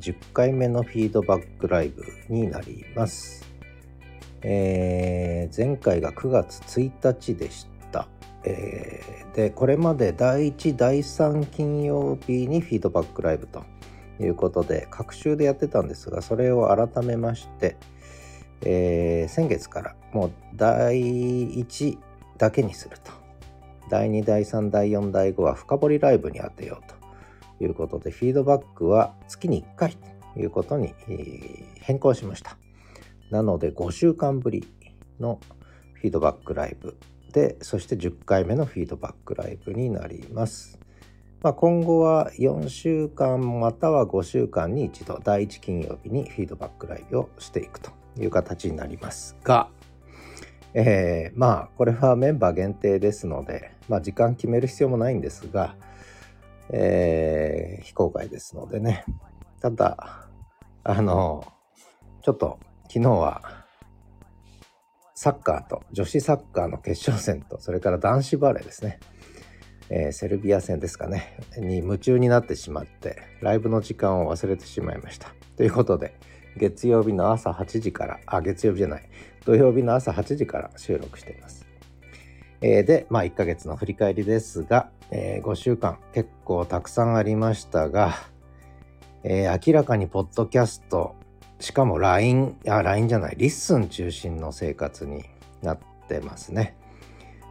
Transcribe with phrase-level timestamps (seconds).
[0.00, 3.46] 10回目のフィードバックライブになります。
[4.42, 8.08] えー、前回が9月1日でした。
[8.44, 13.62] えー、で、これまで第1、第3金曜日にフィードバックライブと
[14.18, 17.76] いうことで、各週でやってたんですが、それを改めまして、
[18.62, 21.98] えー、先月からもう第1
[22.38, 23.12] だけにすると。
[23.90, 26.99] 第2、第3、第4、第5は深掘りライブに当てようと
[27.64, 29.96] いうことで、フィードバックは月に1回
[30.34, 30.94] ということに
[31.80, 32.56] 変更しました。
[33.30, 34.66] なので5週間ぶり
[35.20, 35.40] の
[35.94, 36.96] フィードバックライブ
[37.32, 40.78] で、そして10回目のフィードバックライブになります。
[41.42, 49.70] まあ、今後は4週間または5週間に一度第1金曜日にフィードバックライブをしていくという形になりますが、
[50.74, 55.76] えー、まあこれはメンバー限定ですので、まあ、時間決める必要もないんですが、
[56.72, 59.04] えー、非公開ですのでね。
[59.60, 60.28] ただ
[60.84, 61.44] あの
[62.22, 63.42] ちょっと昨日は
[65.14, 68.98] サッカーと女子サッカーの決勝戦とそれから男子バレーですね、
[69.90, 71.36] えー、セルビア戦ですかね。
[71.58, 75.34] に夢中になってしまってライブの時間を忘れてしまいました。
[75.56, 76.14] ということで
[76.56, 79.08] 月曜日の朝8時からあ月曜日じゃない。
[79.44, 81.66] 土曜日の朝8時から収録しています。
[82.62, 88.14] えー、で、まあ1ヶ月の振り返りですが、えー、5週間結構たくさんありましたが、
[89.22, 91.14] えー、明らかにポッドキャスト、
[91.58, 95.24] しかも LINE、あ、LINE じゃない、 LISTEN 中心の生活に
[95.62, 96.76] なってますね。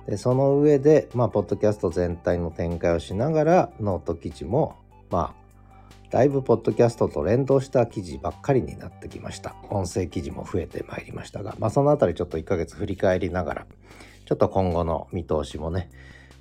[0.08, 4.76] でその上で、まあ、ポッドキャスト全体の展開をしながら、ノート記事も、
[5.12, 5.40] まあ、
[6.10, 9.56] だいぶポッドキャストと連動した記事ばっかりになってきました。
[9.70, 13.68] 音声記事も増えてまいりましたが、まあそのあたりちょっと1ヶ月振り返りながら、
[14.26, 15.92] ちょっと今後の見通しもね、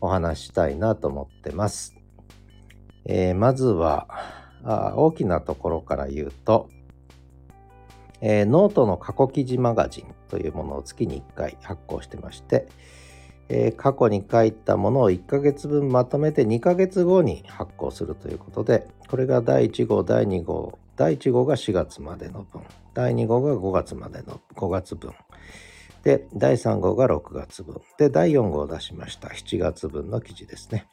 [0.00, 1.94] お話したいなと思ってます。
[3.04, 4.06] えー、まずは
[4.64, 6.68] あ、大きなところから言うと、
[8.20, 12.66] えー、ノートの過去記事マガジンというものを月に1回発行してまして、
[13.48, 25.12] えー、過去に書いたものを1ヶ月分まとめて2ヶ月後に発行するということで、これが第1号、第2号、第1号が4月までの分、第2号が5月までの5月分、
[26.04, 30.86] で、第3号が6月分、で、第4号を出しました7月分の記事ですね。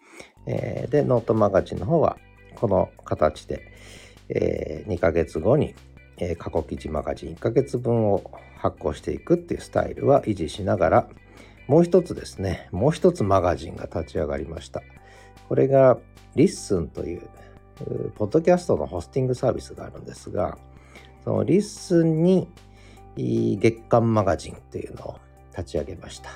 [0.46, 2.18] えー、で、ノートマガジンの方は
[2.56, 3.72] この形で、
[4.30, 5.76] えー、2ヶ月後に、
[6.18, 11.10] えー、過去記事マガジン1ヶ月分を発行していくっていうスタイルは維持しながら、
[11.68, 14.82] もう一つですね、もう一つマガジンが立ち上がりました。
[15.48, 15.98] これが
[16.36, 17.22] LISTEN という、
[18.16, 20.58] ポッドキャストのホスティングサービスがあるんですが、
[21.24, 22.48] その LISTEN に
[23.16, 25.20] 月間マガジンというのを
[25.52, 26.30] 立ち上げました。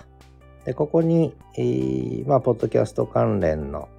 [0.66, 1.34] で、ここに、
[2.26, 3.90] まあ、ポッドキャスト関連の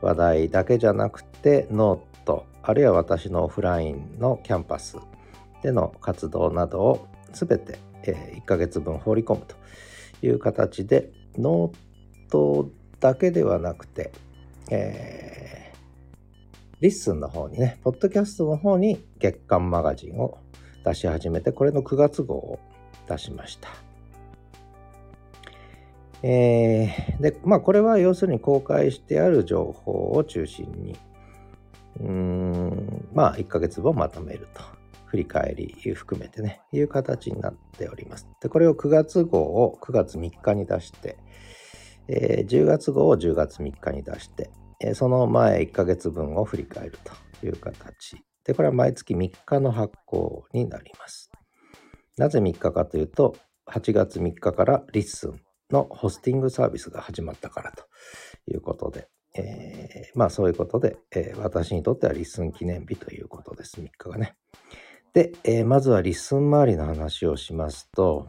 [0.00, 4.96] 話題だけじゃなくて、 note、あるいは私のオフラインのキャンパス
[5.62, 9.56] での活動などを全て、え1ヶ月分放り込むと
[10.26, 14.12] いう形でノートだけではなくて、
[14.70, 15.76] えー、
[16.80, 20.38] LISTEN の方にね、ポッドキャストの方に月間マガジンを
[20.84, 22.58] 出し始めて、これの9月号を
[23.08, 23.68] 出しました。
[26.22, 30.96] えー、で、まあこれは要するに公開してある情報を中心に、
[32.00, 34.82] うーん、まあ1ヶ月分まとめると。
[35.12, 38.26] 振り返り含めてね、いう形になっております。
[38.40, 41.18] で、これを9月号を9月3日に出して、
[42.08, 44.48] えー、10月号を10月3日に出して、
[44.80, 46.98] えー、その前1ヶ月分を振り返る
[47.40, 48.24] という形。
[48.44, 51.30] で、これは毎月3日の発行になります。
[52.16, 53.36] なぜ3日かというと、
[53.66, 57.84] 8月3日から LISTEN のホスティングサービスが始まったからと
[58.50, 64.36] いうことで、えー、まあそういうことで、えー、私にとっては LISTEN 記念日ということです、3日がね。
[65.14, 68.28] で、えー、まずは LISTEN 周りの話をしますと、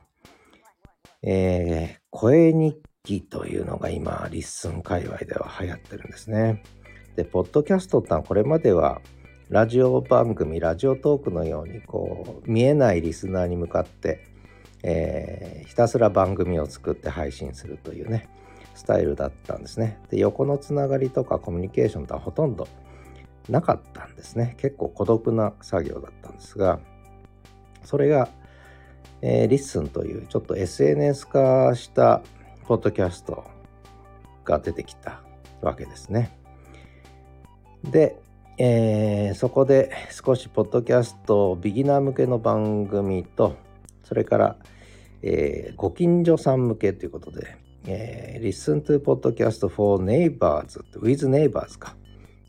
[1.21, 6.63] えー、声日記というのが今、 LISTEN 界隈では流行ってるんですね。
[7.15, 9.01] で、ポッドキャストってのはこれまでは
[9.53, 14.25] ラジオ番組、ラジオトークのようにこう見えないリスナーに向かって、
[14.81, 18.27] えー、ひたすら番組を作って配信するというね、
[18.73, 19.99] スタイルだったんですね。
[20.09, 22.67] で、横のつながりとかコミュニケーションとはほとんど
[23.47, 24.55] なかったんですね。
[24.57, 26.79] 結構孤独な作業だったんですが、
[27.83, 28.29] それが、
[29.21, 32.23] えー、 LISTEN というちょっと SNS 化した
[32.65, 33.43] ポッドキャスト
[34.45, 35.21] が出てきた
[35.61, 36.39] わけですね。
[37.83, 38.22] で、
[38.57, 43.55] えー、そこで少しポッドキャストビギナー向けの番組と、
[44.03, 44.55] それから、
[45.21, 47.57] えー、ご近所さん向けということで、
[47.87, 51.95] えー、Listen to Podcast for Neighbors with Neighbors か。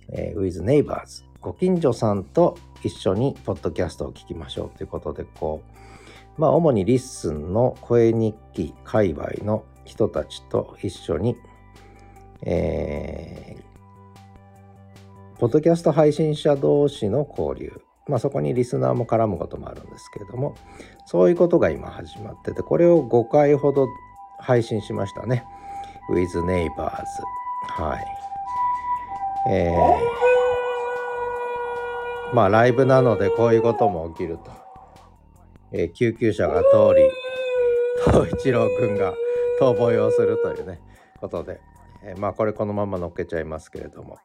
[0.08, 5.62] えー、with Neighbors ご近所さんと一緒にポッドキャストを聞きましょうということでこ
[6.38, 11.36] うまあ主に LISTEN の声日記界隈の人たちと一緒に、
[12.42, 13.62] えー、
[15.38, 17.80] ポッドキャスト配信者同士の交流。
[18.06, 20.54] まあそこにリスナーも絡むこともあるんですけれども。
[21.06, 23.86] そういうことが今始まっててこれを5回ほど
[24.38, 25.44] 配信しましたね。
[26.10, 27.04] With neighbors
[27.68, 29.50] はい。
[29.50, 34.50] えー、まあライブなのでこういうことも起きると、
[35.72, 36.66] えー、救急車が通
[36.96, 37.10] り
[38.06, 39.14] 東一郎くんが
[39.60, 40.80] 逃亡をするというね
[41.20, 41.60] ことで、
[42.02, 44.18] えー、まあこれこのまま乗っけちゃいますけれども、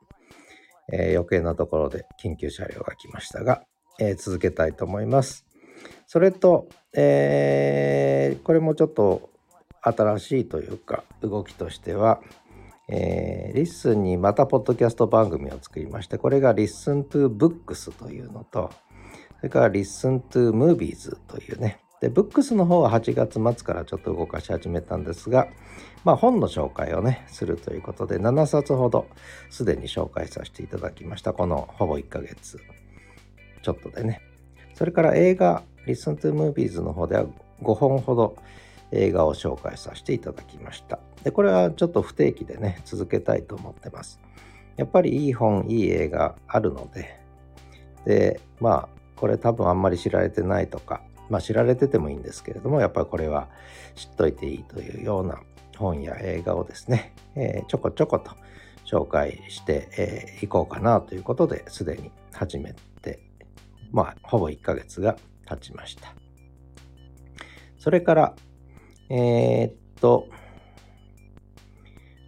[0.91, 3.63] えー、余計なところで緊急車両が来ましたが、
[3.99, 5.45] えー、続けたいと思います。
[6.07, 9.29] それと、えー、これもちょっと
[9.81, 12.21] 新しいというか動きとしては、
[12.87, 18.71] えー、 LISTEN にまたポッドキャスト番組を作りましてこれが Listen to Books というのと
[19.37, 25.47] それから Listen to Movies というねで、ブックスの方は8月末からちょっと動かし始めたんですが、
[26.03, 29.07] まあ本の紹介をね、するということで、7冊ほど
[29.49, 31.33] すでに紹介させていただきました。
[31.33, 32.59] このほぼ1ヶ月
[33.61, 34.21] ちょっとでね。
[34.75, 37.25] それから映画、Listen to Movies の方では
[37.61, 38.37] 5本ほど
[38.91, 40.99] 映画を紹介させていただきました。
[41.23, 44.21] で、これはちょっと不定期でね、続けたいと思ってます。
[44.77, 47.19] やっぱりいい本、いい映画あるので、
[48.05, 53.47] で、まあ、これ多分あんまり知られてないとか、まあ、知られててもいいんですけれどもやっぱりこれは
[53.95, 55.39] 知っといていいというような
[55.77, 58.31] 本や映画をですね、えー、ちょこちょこと
[58.85, 63.19] 紹介してい、えー、こうかなということですでに始めて
[63.91, 65.17] まあほぼ1ヶ月が
[65.47, 66.13] 経ちました。
[67.77, 68.35] それから
[69.09, 70.27] えー、っと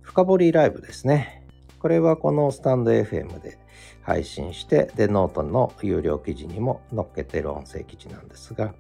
[0.01, 1.48] 深掘りライブですね。
[1.80, 3.57] これはこのスタンド FM で
[4.01, 8.74] 配信して、で、ノートの有料記事にも載っけてる音声記事なんですが、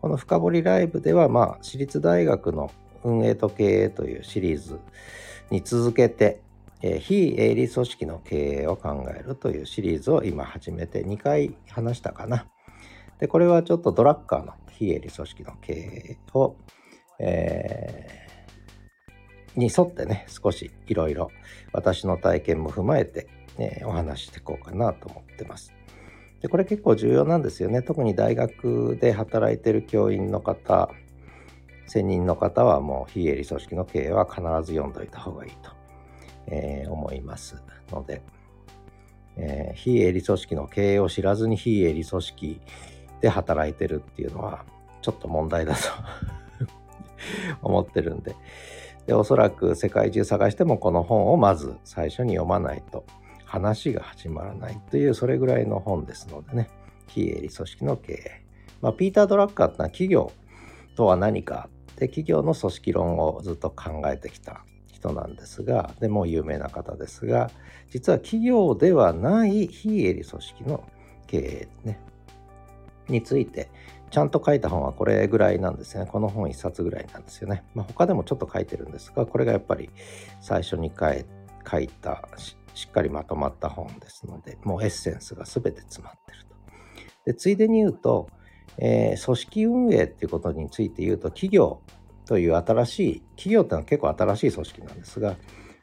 [0.00, 2.70] この深掘りライブでは、まあ、私立大学の
[3.04, 4.78] 運営と経営というシリーズ
[5.50, 6.40] に続けて、
[6.82, 12.46] えー、非営利組織の経営を考えるというシリーズを今始めて2回話したかな。
[13.18, 16.56] で、これはちょっとドラッカーの非営利組織の経営を、
[17.18, 21.30] えー、に沿ってね、少しいろいろ
[21.72, 23.28] 私の体験も踏まえて
[23.60, 25.74] えー、お話していこうかなと思ってます。
[26.40, 27.82] でこれ結構重要なんですよね。
[27.82, 30.90] 特に大学で働いてる教員の方、
[31.86, 35.70] 専任の方はもう非営利組織の経営は必ず読んどいた方がいいと、
[36.46, 38.22] えー、思いますので、
[39.36, 42.60] えー、非営利組織の経営を知らずに非営利組織
[43.20, 44.64] で働いてるっていうのは
[45.02, 45.80] ちょっと問題だと
[47.60, 48.36] 思ってるんで。
[49.06, 53.04] でおそらく世界中探してもこの本をまず最初に読まないと。
[53.50, 56.70] 話が始まらないというそれぐらいの本ですのでね。
[57.08, 58.44] 非営利組織の経営、
[58.80, 60.32] まあ、ピーター・ドラッカーってのは企業
[60.94, 61.68] とは何か。
[61.96, 65.92] で企業の組織論をずっと考えてきた人なんですが。
[65.98, 67.50] でも有名な方ですが。
[67.90, 70.88] 実は企業ではない非営利組織の
[71.26, 71.98] 経営ね。
[73.08, 73.68] について
[74.12, 76.06] ちゃんと書いた本はこれぐらいなんですね。
[76.06, 77.64] この本1冊ぐらいなんですよね。
[77.74, 79.90] まあ、他でもちょっと書いてるんですが、これがやっぱり
[80.40, 81.12] 最初に書
[81.80, 82.28] いた
[82.74, 86.56] しっかりまとまった本ですので、もうエッセンスが全て詰まってると。
[87.26, 88.28] でついでに言うと、
[88.78, 91.80] えー、組織運営っていうことについて言うと、企業
[92.26, 95.36] という新しい、企業ってのは結構新しい組織なんですが、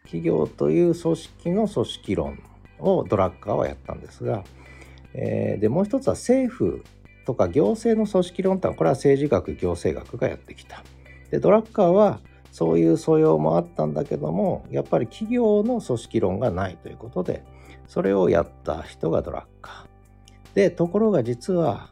[0.03, 2.39] 企業という組織の組織論
[2.79, 4.43] をドラッカーはやったんですが、
[5.13, 6.83] えー、でもう一つは政府
[7.25, 10.83] とか行政の組織論ってのはこれは政治学行政学がやってきた。
[11.29, 17.43] でドラッカーはそういう素養もあったんだけどもやっぱり企業の組織論がないということで
[17.87, 20.55] それをやった人がドラッカー。
[20.55, 21.91] でところが実は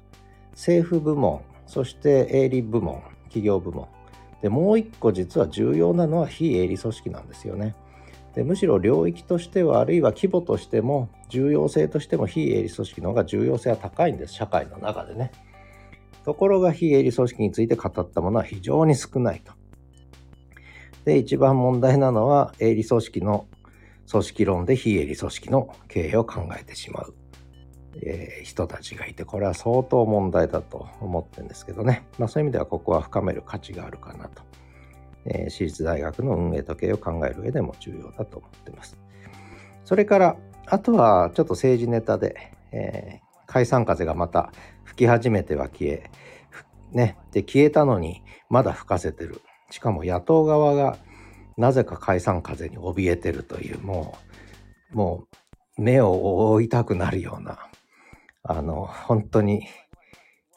[0.52, 3.88] 政府部門そして営利部門企業部門。
[4.42, 7.76] でもう一個実は重要なのは非営利組織なんですよね。
[8.36, 15.32] でむしろ領域としてはあるいは規模としても重要性としても非営利組織の方が重要性は高いんです社会の中でね。
[16.26, 19.54] ところが非営利組織について語ったものは非常に少ないと。
[21.06, 23.48] で、一番問題なのは、営利組織の
[24.10, 27.16] 組織論で非営利組織の経営を考えてしまう、
[28.02, 32.08] えー、人たちがいて、これは相当問題だと思ってるんですけどね。
[32.18, 34.44] まあそういう意味ではここは深める価値があるかなと。
[35.26, 38.98] えー、私立大学の運営と経営を考える上でも重要だと思ってます。
[39.84, 44.52] それから、あとはちょっと政治ネタで、えー、解散風がまた
[44.84, 46.10] 吹き始めては消え、
[46.92, 49.42] ね、で消えたのにまだ吹かせてる
[49.76, 50.98] しかも野党側が
[51.58, 54.18] なぜか解散風に怯えてるというも
[54.94, 55.28] うも
[55.78, 57.60] う目を覆いたくなるような、
[58.44, 59.68] あの、本当に、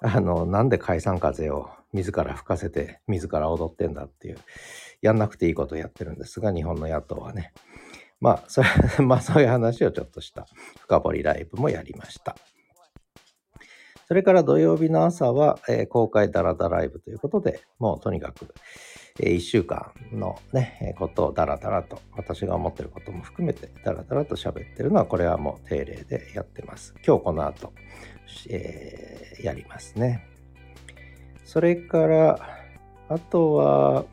[0.00, 4.38] あの、なんで解散風を自ら吹かせて、自ら踊ってんだっていう、
[5.02, 7.52] やんなくていいことをやってるんですが、日本の野党はね。
[8.20, 8.68] まあ、それ、
[9.04, 10.46] まあそういう話をちょっとした
[10.80, 12.37] 深掘りライブもやりました。
[14.06, 18.54] それから土曜日の朝は、えー、公開ダラダライブということで、もうとにかく、
[19.20, 26.94] え、1週間のね、ことをダラダラと、私が思ってることも含めてダラダラと喋ってるのは、これはもう定例でやってます。
[27.06, 27.72] 今日この後、
[28.48, 30.25] えー、やりますね。
[31.44, 32.38] それから、
[33.08, 34.04] あとは、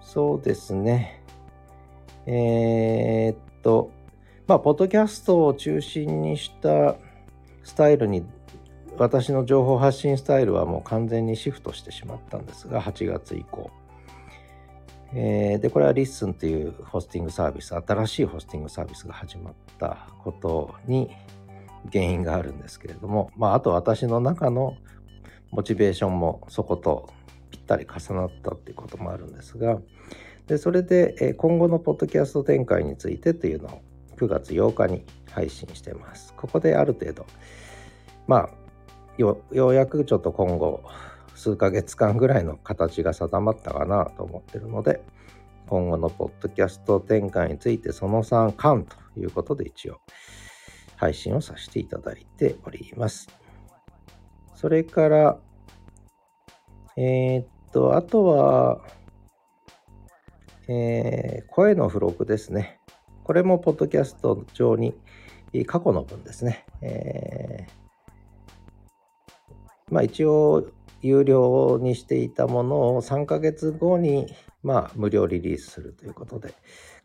[0.00, 1.22] そうですね。
[2.26, 3.92] えー、っと、
[4.48, 6.96] まあ、ポッドキャストを中心にした
[7.62, 8.24] スタイルに、
[8.98, 13.70] 私の情報発信スタイルはもう完全にシフトしてしまったんですが、8月以降。
[15.14, 21.10] えー、で、これは LISTEN というホスティングサービス、新しいホスティングサービスが始まったことに
[21.92, 24.76] 原因があるんですけれども、まあ、あと私の中の
[25.50, 27.10] モチベーションもそこと
[27.50, 29.78] ぴったり重なったっていうこともあるんですが
[30.46, 33.82] でそれで今後のポッドキャスト展開についてというのを
[34.16, 36.34] 9月8日に配信してます。
[36.34, 37.26] ここである程度
[38.26, 38.50] まあ
[39.16, 40.82] ようやくちょっと今後
[41.34, 45.02] 数ヶ月間ぐらいの形が定まったかなと思ってるので
[45.66, 50.00] 今後のポッドキャスト展開についてその3巻ということで一応
[50.96, 53.28] 配信をさせていただいております。
[54.54, 55.38] それから、
[56.98, 58.82] えー、っと、あとは、
[60.68, 62.78] えー、声の付録ですね。
[63.24, 64.94] これもポッドキャスト上に
[65.64, 66.66] 過去の分ですね。
[66.82, 70.66] えー、まあ一応
[71.00, 74.26] 有料にしていたものを3ヶ月後に
[74.62, 76.54] まあ無料リリースするということで、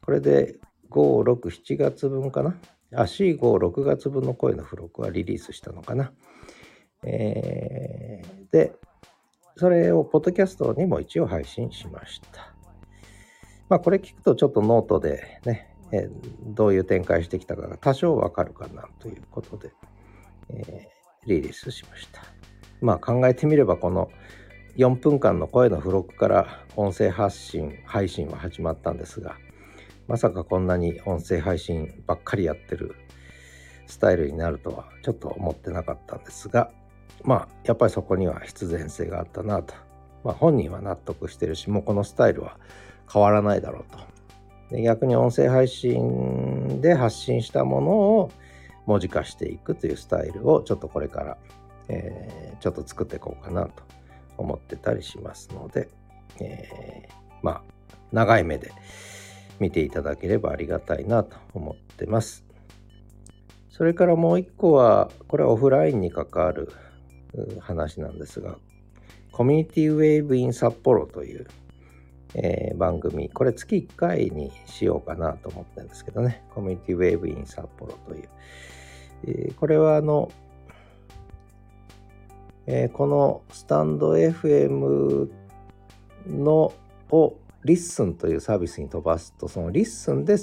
[0.01, 0.55] これで
[0.89, 2.57] 5、6、7月分かな？
[2.93, 6.11] あ、4、5、6月分の声の付録はリリースしたのかな？
[7.03, 8.73] えー、で、
[9.57, 12.53] それをポッドキャストにも一応配信しました。
[13.69, 16.09] まあこれ聞くとちょっとノートでね、え、
[16.45, 19.71] どういう展開してきたかが多少わかるかなということで、
[20.49, 22.21] えー、リリースしました。
[22.81, 24.09] まあ考えてみればこの
[24.77, 29.37] 4分間の声の付録から音声発信、配信は始まったんですが、
[30.07, 32.95] まさかこんなに音声配信ばっかりやってる
[33.87, 36.71] スタイルになるとはちょっと思ってなかったんですが、
[37.23, 39.73] まあやっぱりそこには必然性があったなと、
[40.23, 42.57] まあ、本人は納得してるしもうこのスタイルは
[43.11, 44.15] 変わらないだろうと。
[44.71, 48.31] 逆に音声配信で発信したものを
[48.85, 51.37] 文字化していくというスタイルをちょっとこれから、
[51.87, 53.83] えー、ちょっと作っていこうかなと
[54.37, 55.89] 思ってたりしますので、
[56.39, 57.61] えー、まあ
[58.11, 58.71] 長い目で
[59.59, 62.45] 見ていただければありがたいなと思ってます。
[63.69, 66.71] それからもう一個は、これはオフラインに関わる
[67.59, 68.57] 話なんですが、
[69.33, 71.47] コミュニティウェーブイン札幌という、
[72.35, 78.29] えー、番組、これ月1回にしようかなと思ってるんですけどね、コミュニティウェーブイン札幌という、
[79.25, 80.31] えー、これはあの、
[82.67, 85.29] えー、このスタンド FM
[86.27, 86.73] の
[87.11, 90.37] をリッスンというサービスに飛ばすと、その LISTEN で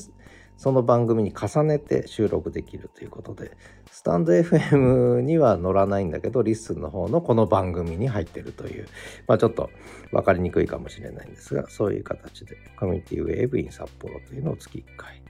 [0.57, 3.57] その番組に重ねて収録できるということで、
[3.91, 8.87] スタンド FM には載らないんだけど、 LISTEN の方のこの番組に入ってるという、
[9.27, 9.71] まあちょっと
[10.13, 15.23] 分かりにくいかもしれないんですが、そういう形でコミュニティウェーブイン札幌というのを月1回、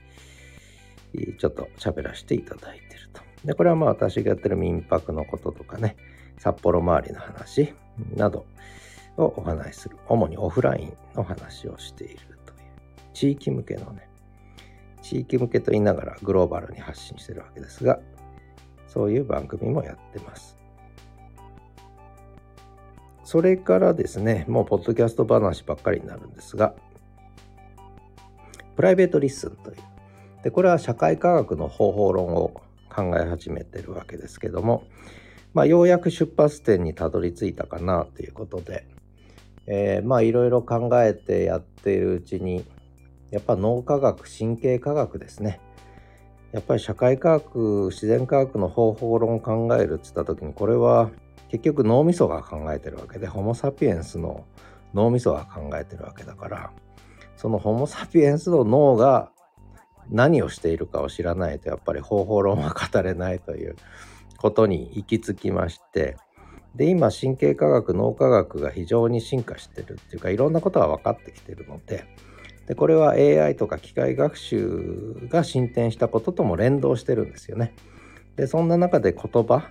[1.37, 3.21] ちょっと喋らせていただいてると。
[3.45, 5.95] で、これはまあ私がやってる民泊のこととかね、
[6.43, 7.73] 札幌周りの話
[8.17, 8.45] など
[9.15, 12.59] をお話しする、主にオフラインの話をしているという、
[13.13, 14.09] 地域向けのね、
[15.01, 17.97] 地域向けと言いながらグローバルに発信してるわけですが、
[18.87, 20.57] そういう番組もやってます。
[23.23, 26.75] それからですね、もうポッドキャスト話ばっかりになるんですが、
[28.75, 29.77] プライベートリッスンという。
[30.43, 32.49] で、これは社会科学の方法論を
[32.93, 34.83] 考え始めてるわけですけども、
[35.53, 38.87] まあ、ようやく出発点にたどり着いたかなということで、
[39.67, 42.65] えー、まあいろいろ考えてやっているうちに
[43.29, 45.59] やっぱ脳科学神経科学ですね。
[46.51, 51.09] やっぱり社会科学自然科学の方法論を考えるっつった時にこれは
[51.49, 54.45] 結局脳みそが考えてるわけでホモ・サピエンスの
[54.93, 56.71] 脳みそが考えてるわけだから
[57.37, 59.31] そのホモ・サピエンスの脳が
[60.11, 63.75] 何をしているかを知らないとやっぱり方法論は語れないという
[64.43, 66.17] ことに行き着きまして
[66.75, 72.03] で今神経科学脳科学が非常に進化してるっていうかいろんなことが分かってきてるので
[72.67, 77.73] でこれは AI とか機械学習が進展したこととも連動してるんですよね。
[78.35, 79.69] でそんな中で言葉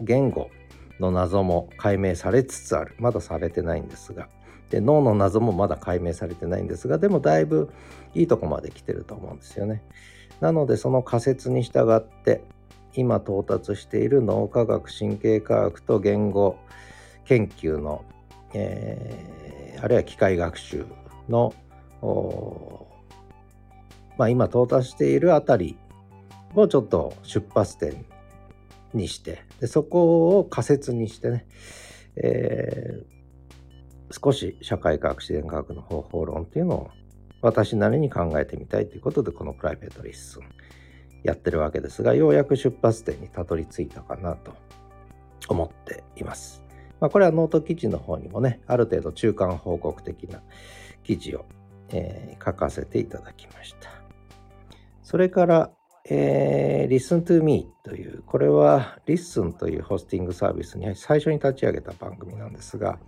[0.00, 0.50] 言語
[0.98, 4.28] の謎も解明されつつあるまだされてないんですが
[4.70, 7.70] で脳の謎もまだ解明されてないんですがでもだいぶ
[8.14, 9.82] いいとこまで来てると思うんですよね。
[10.40, 12.42] なのでその仮説に従って
[12.96, 16.58] 今到達している脳科学神経科学と言語
[17.24, 18.04] 研究の、
[18.54, 20.86] えー、あるいは機械学習
[21.28, 21.54] の
[24.16, 25.76] まあ、今到達しているあたり
[26.54, 28.04] をちょっと出発点
[28.94, 31.46] にしてでそこを仮説にしてね、
[32.16, 36.90] えー、少し社会科学自然科学の方法論っていうのを
[37.42, 40.42] 私なりに考えてみたいということでこのプライベート LISTEN。
[41.26, 44.54] やってるわけですがようやく出発点にたどり着いたかなと
[45.48, 46.62] 思っています。
[47.00, 50.42] まあ、これはノート記事の方にもねある程度中間報告的な
[51.02, 51.44] 記事を、
[51.90, 53.90] えー、書かせていただきました。
[55.02, 55.70] それから、
[56.08, 62.98] えー、Listen to Me という、これは Listen というホスティングサービスに最初に立ち上げた番組なんですが、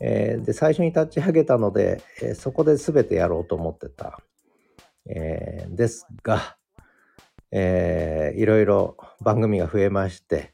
[0.00, 4.20] えー、で最初に立ち上げたので、えー、そこで全てやろうと思ってた、
[5.08, 6.56] えー、ですが、
[7.56, 10.52] えー、いろいろ番組が増えまして、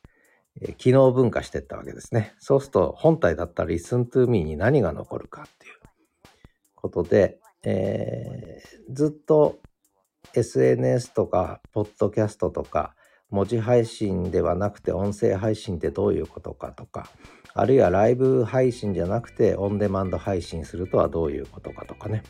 [0.61, 2.35] えー、機能分化していったわけですね。
[2.39, 5.75] そうすると本体だったら Listen to Me に何が残るかっていう
[6.75, 9.61] ことで、えー、ずっと
[10.35, 12.95] SNS とか、ポッドキャストとか、
[13.31, 17.09] 文字配信ではなくて音声配信ってどういうことかとか、
[17.55, 22.23] あるいはライブ配信じゃなくてオンデマンド配信するとはどういうことかとかね、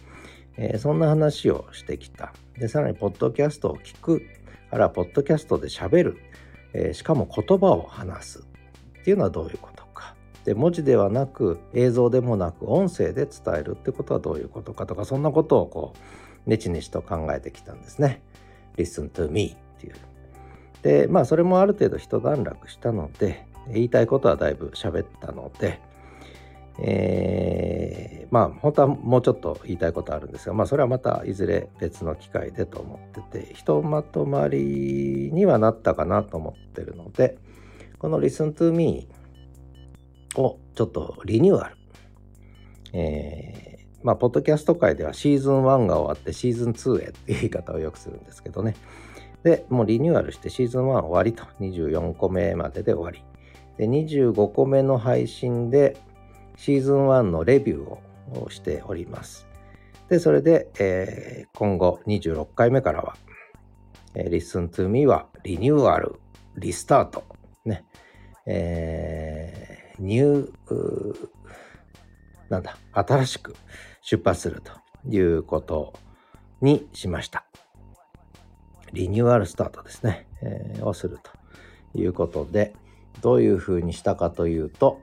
[0.56, 2.32] えー、そんな話をしてきた。
[2.58, 4.22] で、さらに、ポッドキャストを聞く、
[4.70, 6.18] あるいは、ポッドキャストで喋る、
[6.72, 8.38] えー、しかも言葉を話す
[9.00, 10.14] っていうのはどういうことか。
[10.44, 18.22] で、文字ではなく、映像でもなく、音声で伝えるってことはどういうことかとか、そんなことをこう、ネチネチと考えてきたんですね。
[18.76, 19.94] Listen to me っていう。
[20.82, 25.80] で、まあそれもある程度一段落したので、言いたいことはだいぶ喋ったので、
[26.82, 37.38] えー、まあ本当はもうちょっと言いたいことあるんですが、まあそれはまたいずれ別の機会でと思ってて、ひとまとまりにはなったかなと思ってるので、
[37.98, 39.08] この Listen to Me
[40.36, 41.76] をちょっとリニューアル、
[42.92, 43.70] え
[44.02, 48.74] まあ、ポッドキャスト界ではシーズン1が終わってシーズン2へっていう言い方をよくするんですけどね。
[49.42, 53.22] で、もうリニューアルしてシーズン1終わりと、24個目までで終わり。
[53.76, 55.98] で、25個目の配信で
[56.60, 59.46] シーズン1のレビューをしております。
[60.10, 63.16] で、それで、えー、今後26回目からは、
[64.14, 66.20] えー、Listen to Me はリニューアル、
[66.58, 67.24] リスタート、
[67.64, 67.86] ね、
[68.44, 71.28] えー、ニュー、
[72.50, 73.56] なんだ、新しく
[74.02, 74.72] 出発すると
[75.08, 75.94] いうこと
[76.60, 77.46] にしました。
[78.92, 82.74] リニューアルスタートですね、えー、をするということで、
[83.22, 85.00] どういうふうにしたかというと、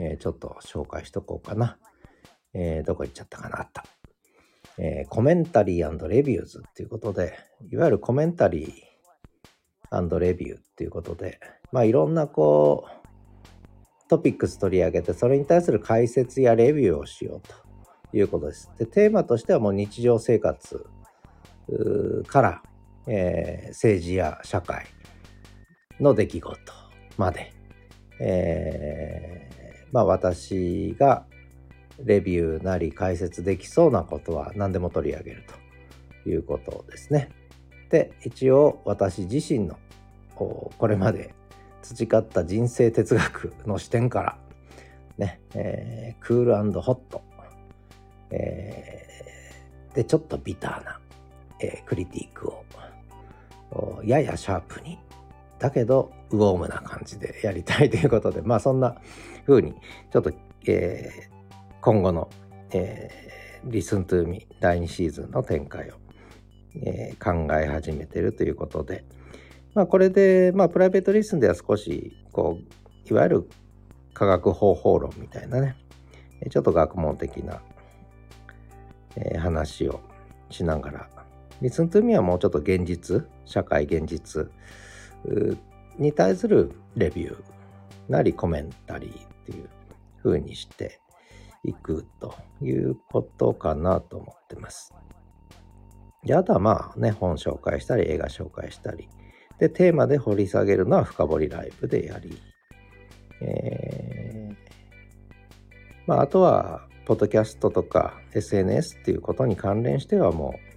[0.00, 1.78] えー、ちょっと紹介しとこうかな。
[2.54, 3.84] えー、どこ行っちゃったかなあった。
[4.78, 7.38] えー、コメンタリーレビューズっていうことで、
[7.70, 11.38] いわゆるコメンタリーレビューっていうことで、
[11.70, 17.48] まあいろんなこう、トピックス取り上げて、それに対する解説やレビューをしよう
[18.10, 18.70] ということです。
[18.78, 20.86] で、テーマとしてはもう日常生活
[22.26, 22.62] から、
[23.06, 24.86] えー、政治や社会
[26.00, 26.58] の出来事
[27.18, 27.52] まで、
[28.18, 29.49] えー、
[29.92, 31.24] まあ私が
[32.02, 35.44] レビューなり解説できそうなことは何でも取り上げる
[36.24, 37.30] ということですね。
[37.90, 39.78] で、一応私自身の
[40.34, 41.34] これまで
[41.82, 44.38] 培った人生哲学の視点から
[45.18, 47.30] ね、えー、クールホット
[48.30, 51.00] えー、でちょっとビターな、
[51.60, 52.64] えー、クリティックを
[54.04, 54.98] ややシャープに
[55.58, 58.96] だけどウォームな感じでやりたいということでまあそんな
[59.50, 59.74] 風に
[60.12, 60.32] ちょっと、
[60.66, 62.30] えー、今後の、
[62.72, 65.94] えー、リスントゥーミ第2シーズンの展開を、
[66.82, 69.04] えー、考え始めてるということで。
[69.72, 73.48] まあこれでまあプライベートリスンでは少しこういわゆる
[74.14, 75.76] 科学方法論みたいなね
[76.50, 77.62] ちょっと学問的な
[79.16, 80.00] えー、話を
[80.50, 81.08] しながら、
[81.60, 84.50] リスントゥミはもうちょっと現実、社会現実
[85.98, 87.36] に対するレビュー
[88.08, 89.68] なりコメンタリーていう
[90.22, 91.00] 風にして
[91.64, 94.94] いくということかなと思ってます。
[96.24, 99.08] で、あとはまあね、本紹介したり、映画紹介したり、
[99.58, 102.40] で、テーマで掘り下げるのは深掘りライブでやり、
[103.42, 104.56] えー、
[106.06, 110.70] まあ、あとはポッドキャストとか SNS っていうことに関連してはもう、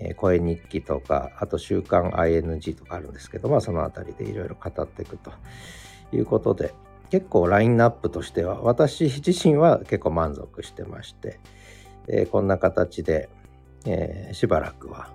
[0.00, 5.32] え、声日記とか、あと週刊 ING とかあるんですけど、まあそのあたりでいろいろ語っていくと
[6.12, 6.74] いうことで、
[7.14, 11.38] 結構ラインナップとしては、私自身は結構満足してまして、
[12.08, 13.28] えー、こんな形で、
[13.86, 15.10] えー、しばらくは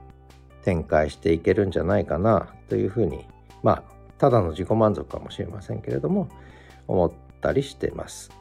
[0.62, 3.26] 展開していけるんじゃないかなというふうに、
[3.64, 3.84] まあ、
[4.18, 6.30] ただの自己満足かもしれませんけれども、
[6.88, 8.32] 思ったりしてます。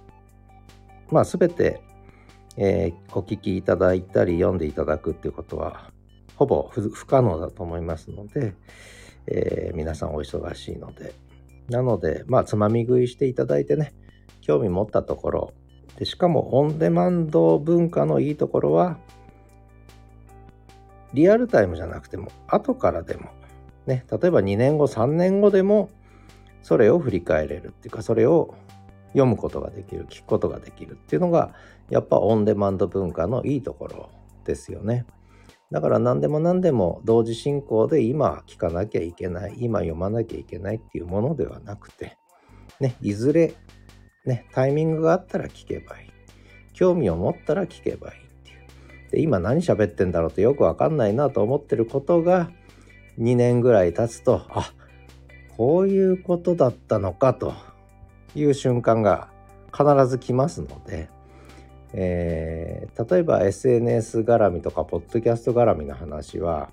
[1.10, 1.80] まあ、すべて、
[2.56, 5.90] えー、お聞きいただいたり読んでいただくっていうことは、
[6.36, 8.54] ほぼ不可能だと思いますので、
[9.26, 11.12] え、皆さんお忙しいので。
[11.68, 13.92] なので、まあ、つまみ食いしていただいてね、
[14.40, 15.52] 興味持ったところ、
[15.96, 18.98] でしかもオンデマンド文化のいいところは、
[21.12, 23.30] リアルタイムじゃなくても、後からでも、
[23.86, 25.90] ね、例えば2年後、3年後でも、
[26.62, 28.54] それを振り返れるっていうか、それを
[29.08, 31.54] 読むことができる、聞くことができるっていうのが、
[31.90, 34.10] やっぱオンデマンド文化のいいところ
[34.44, 35.06] ですよね。
[35.70, 42.16] だから何でも何でも同時進行で今聞かなきゃいけない、今読まなきゃいけないっていうものではなくて、
[42.80, 43.54] ね、いずれ、
[44.24, 46.08] ね、タイミングがあったら聞けばいい。
[46.72, 49.10] 興味を持ったら聞けばいいっていう。
[49.10, 52.50] で、今何喋ってんだろうってよくわかんないなと思ってることが
[53.18, 54.72] 2年ぐらい経つと、あ、
[55.56, 57.52] こういうことだったのかと
[58.34, 59.28] いう瞬間が
[59.76, 61.10] 必ず来ますので、
[61.92, 66.70] えー、例えば SNS 絡みとかポッドキャスト絡みの話は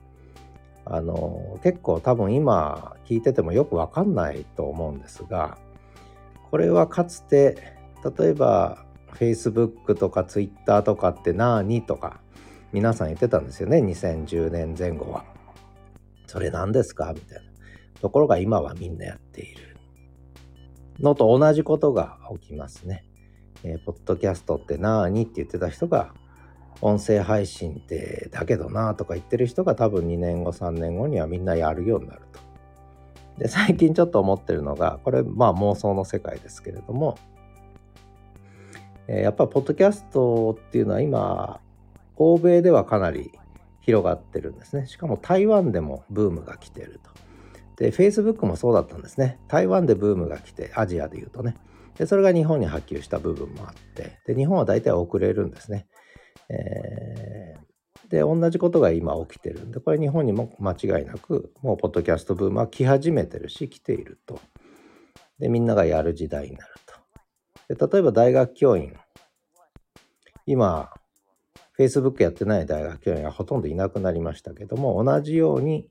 [0.86, 5.58] あの結構多分今聞いててもよくわかんないと思うんですが
[6.51, 7.75] これはかつて
[8.17, 12.19] 例えば Facebook とか Twitter とかって何とか
[12.73, 15.23] 皆さん言ってたんですよね2010年前後は。
[16.28, 17.13] それ何ですか？
[17.13, 17.43] みたいな。
[18.01, 19.78] ところが今はみんなやっている。
[20.99, 23.06] のと同じことが起きますね。
[23.65, 26.13] えー、ポッドキャストって何って言ってた人が、
[26.82, 32.39] 音声配信ってだけどなとか言ってる人が多分2年後3年後にはみんなやるようになると。
[33.39, 37.17] で最近ちょっと思ってるのがこれまあ妄想の世界ですけれども、
[39.08, 41.60] え、やっぱポッドキャストっていうのは今
[42.17, 43.32] 欧米ではかなり
[43.82, 44.86] 広がってるんですね。
[44.88, 47.10] しかも台湾でもブームが来てると。
[47.78, 49.39] で Facebook もそうだったんですね。
[49.47, 51.56] 台湾でブームが来てアジアで言うとね。
[51.97, 55.88] で、それが日本に波及した部分もあって、で、日本は大体遅れるんですね。
[56.49, 64.39] えー、で、同じことが今起きてるんで、これ日本にも間違いなく、もうポッドキャストブームは来始めてるし、来ていると。
[65.39, 66.73] で、みんながやる時代になる
[67.67, 67.88] と。
[67.88, 68.95] で、例えば大学教員。
[70.45, 70.91] 今、
[71.77, 75.89] Facebook やってない大学教員はほとんどいなくなりましたけども、同じように、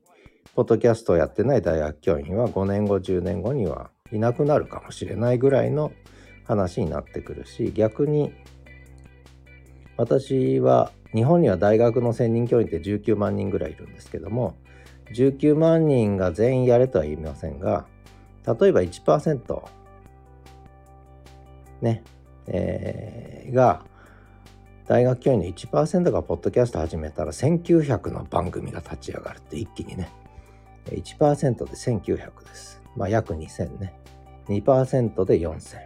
[0.55, 5.91] ポッドキャストをやってない大学教員は5年後、10年後にはいなくなるかもしれないぐらいの
[6.45, 8.33] 話になってくるし逆に
[9.97, 14.57] 私は日本には大学の専任教員って19万人ぐらいいるんですけども
[15.13, 17.85] 19万人が全員やれとは言いませんが
[18.45, 19.63] 例えば1%
[21.81, 22.03] ね
[22.47, 23.83] えー、が
[24.87, 30.11] 大学教員の1%がポッドキャスト始めたら1900の番組が立ち上がるって一気にね
[30.91, 32.81] 1%で1900です。
[32.95, 33.93] まあ、約2000ね。
[34.47, 35.77] 2%で4000。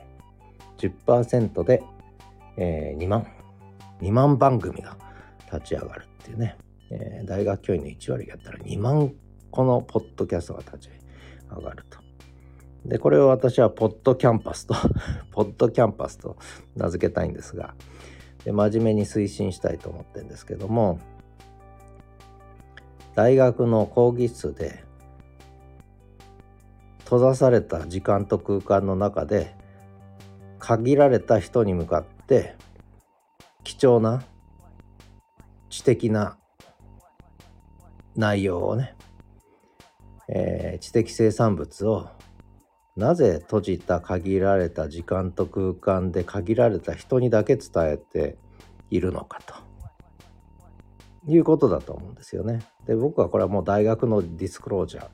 [0.77, 1.83] 10%で、
[2.57, 3.27] えー、2万。
[4.01, 4.97] 2万番組が
[5.51, 6.57] 立ち上がるっていうね。
[6.91, 9.13] えー、大学教員の1割やったら2万
[9.51, 10.89] 個のポッドキャストが立ち
[11.49, 11.99] 上がると。
[12.85, 14.73] で、これを私はポッドキャンパスと
[15.31, 16.37] ポッドキャンパスと
[16.75, 17.75] 名付けたいんですが、
[18.43, 20.99] で真面目に推進したいと思ってるんですけども、
[23.15, 24.83] 大学の講義室で
[27.09, 29.55] 閉ざされた時間と空間の中で
[30.59, 32.55] 限られた人に向かって
[33.63, 34.21] 貴重な
[35.71, 36.37] 知的な
[38.15, 38.95] 内容をね、
[40.27, 42.09] えー、知的生産物を
[42.95, 48.37] なぜ閉じた限られた時間と空間で限られた人にだけ伝えて
[48.91, 49.55] いるのかと
[51.27, 52.59] いうことだと思うんですよね。
[52.85, 55.09] で僕はこれはもう大学のディスクロージャー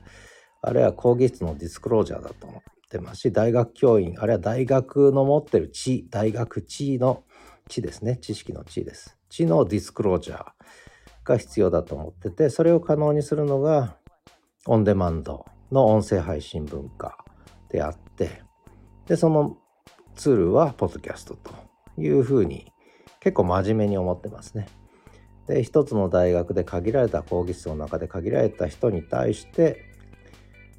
[0.62, 7.24] あるいは講義室のディスクロージャーだと思ってますし、大学教員、あるいは大学の持ってる知、大学知の
[7.68, 8.16] 知ですね。
[8.16, 9.16] 知識の知です。
[9.28, 10.44] 知のディスクロージャー
[11.24, 13.96] が必要だと思ってて、それを可能にするのが、
[14.66, 17.24] オンデマンドの音声配信文化
[17.68, 18.42] であって、
[19.06, 19.58] で、その
[20.16, 21.52] ツールはポッドキャストと
[21.98, 22.72] いうふうに
[23.20, 24.66] 結構真面目に思ってますね。
[25.46, 29.95] で、一つの大学で限られた講義室の中で限られた人に対して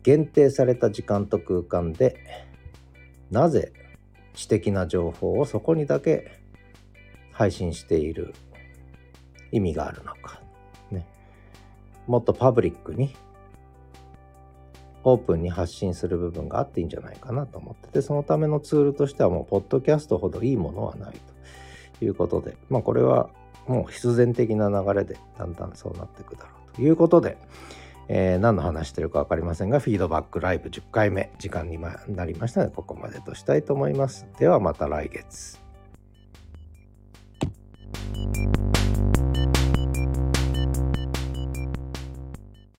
[0.08, 2.16] 限定された時間と空間で
[3.30, 3.74] なぜ
[4.36, 6.32] 知的な情報をそこにだけ
[7.34, 8.34] 配信している
[9.52, 10.42] 意味があるのか、
[10.92, 11.06] ね、
[12.08, 13.18] もっとパブリックに
[15.04, 17.90] オープンに発信する部分があっていいんじゃないかなと思って。
[17.90, 21.20] てそのためのツールとしてはもうポッドキャストほどいいものはない
[22.00, 22.06] と。
[22.06, 23.30] いうことでまあこれは
[23.68, 26.82] もう必然的な流れでだんだんそうなっていくだろうと。
[26.82, 27.38] いうことで、
[28.10, 34.26] えー、何の話してるか分かりませんが、フィードバックライブ10回目、時間になりましたので、ここまでとしたいと思います。
[34.40, 35.60] ではまた来月。